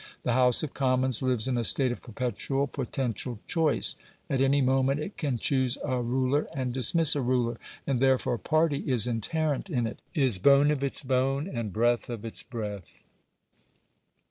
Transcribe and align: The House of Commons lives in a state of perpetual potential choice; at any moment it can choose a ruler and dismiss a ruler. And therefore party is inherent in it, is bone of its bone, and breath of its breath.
The 0.23 0.33
House 0.33 0.63
of 0.63 0.73
Commons 0.73 1.21
lives 1.21 1.47
in 1.47 1.59
a 1.59 1.63
state 1.63 1.91
of 1.91 2.01
perpetual 2.01 2.65
potential 2.65 3.39
choice; 3.45 3.95
at 4.31 4.41
any 4.41 4.59
moment 4.59 4.99
it 4.99 5.15
can 5.15 5.37
choose 5.37 5.77
a 5.85 6.01
ruler 6.01 6.47
and 6.55 6.73
dismiss 6.73 7.15
a 7.15 7.21
ruler. 7.21 7.59
And 7.85 7.99
therefore 7.99 8.39
party 8.39 8.79
is 8.91 9.05
inherent 9.05 9.69
in 9.69 9.85
it, 9.85 9.99
is 10.15 10.39
bone 10.39 10.71
of 10.71 10.83
its 10.83 11.03
bone, 11.03 11.47
and 11.47 11.71
breath 11.71 12.09
of 12.09 12.25
its 12.25 12.41
breath. 12.41 13.09